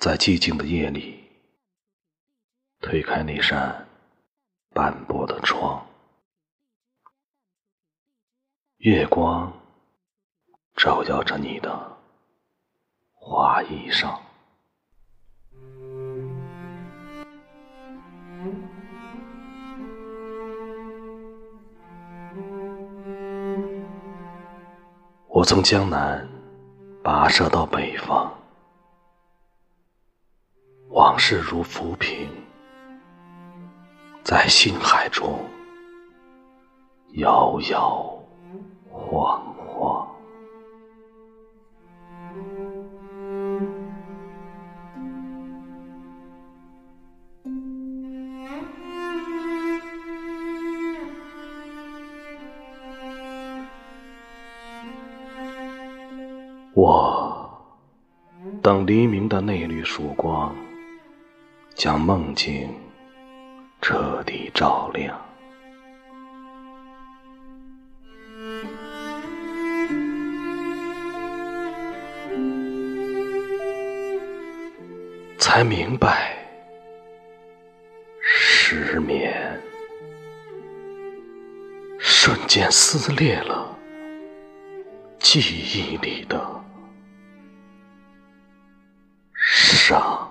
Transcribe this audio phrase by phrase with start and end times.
[0.00, 1.22] 在寂静的夜里，
[2.80, 3.86] 推开那扇
[4.70, 5.86] 斑驳的窗，
[8.78, 9.52] 月光
[10.74, 11.98] 照耀着你的
[13.12, 14.18] 花衣裳。
[25.28, 26.26] 我从江南
[27.04, 28.39] 跋涉到北方，
[31.10, 32.28] 往事如浮萍，
[34.22, 35.40] 在心海中
[37.14, 38.16] 摇摇
[38.88, 40.06] 晃晃。
[56.72, 57.50] 我
[58.62, 60.54] 等黎明的那缕曙光，
[61.82, 62.68] 将梦境
[63.80, 65.18] 彻底照亮。
[75.38, 76.36] 才明白，
[78.20, 79.58] 失眠
[81.98, 83.74] 瞬间撕裂了
[85.18, 86.46] 记忆里的
[89.34, 90.29] 伤。